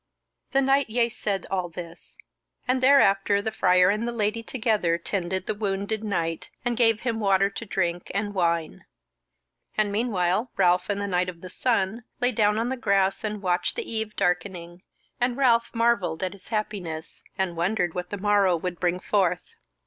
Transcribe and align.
The 0.51 0.61
knight 0.63 0.89
yeasaid 0.89 1.45
all 1.51 1.69
this, 1.69 2.17
and 2.67 2.81
thereafter 2.81 3.39
the 3.39 3.51
Friar 3.51 3.91
and 3.91 4.07
the 4.07 4.11
Lady 4.11 4.41
together 4.41 4.97
tended 4.97 5.45
the 5.45 5.53
wounded 5.53 6.03
knight, 6.03 6.49
and 6.65 6.75
gave 6.75 7.01
him 7.01 7.19
water 7.19 7.51
to 7.51 7.65
drink, 7.67 8.09
and 8.11 8.33
wine. 8.33 8.85
And 9.77 9.91
meanwhile 9.91 10.49
Ralph 10.57 10.89
and 10.89 10.99
the 10.99 11.05
Knight 11.05 11.29
of 11.29 11.41
the 11.41 11.51
Sun 11.51 12.03
lay 12.19 12.31
down 12.31 12.57
on 12.57 12.69
the 12.69 12.77
grass 12.77 13.23
and 13.23 13.43
watched 13.43 13.75
the 13.75 13.87
eve 13.87 14.15
darkening, 14.15 14.81
and 15.19 15.37
Ralph 15.37 15.69
marvelled 15.75 16.23
at 16.23 16.33
his 16.33 16.47
happiness, 16.47 17.21
and 17.37 17.55
wondered 17.55 17.93
what 17.93 18.09
the 18.09 18.17
morrow 18.17 18.57
would 18.57 18.79
bring 18.79 18.99
forth. 18.99 19.53